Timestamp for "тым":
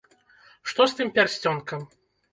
1.01-1.11